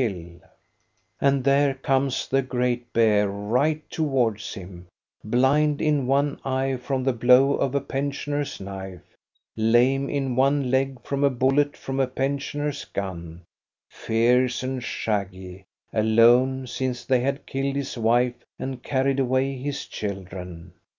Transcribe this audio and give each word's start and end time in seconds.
THE 0.00 0.06
GREAT 0.08 0.14
BEAR 0.14 0.16
IN 0.16 0.30
GURLITTA 0.32 0.48
CLIFF 0.48 1.20
127 1.20 1.36
And 1.36 1.44
there 1.44 1.74
comes 2.24 2.28
the 2.28 2.40
great 2.40 2.92
bear 2.94 3.28
right 3.28 3.90
towards 3.90 4.54
him, 4.54 4.86
blind 5.22 5.82
in 5.82 6.06
one 6.06 6.40
eye 6.42 6.78
from 6.78 7.04
the 7.04 7.12
blow 7.12 7.52
of 7.56 7.74
a 7.74 7.82
pensioner's 7.82 8.58
knife, 8.62 9.04
lame 9.58 10.08
in 10.08 10.36
one 10.36 10.70
leg 10.70 11.02
from 11.04 11.22
a 11.22 11.28
bullet 11.28 11.76
from 11.76 12.00
a 12.00 12.06
pensioner's 12.06 12.86
gun, 12.86 13.42
fierce 13.90 14.62
and 14.62 14.82
shaggy, 14.82 15.66
alone, 15.92 16.66
since 16.66 17.04
they 17.04 17.20
had 17.20 17.44
killed 17.44 17.76
his 17.76 17.98
wife 17.98 18.42
and 18.58 18.82
carried 18.82 19.20
away 19.20 19.54
his 19.58 19.84
children. 19.84 20.72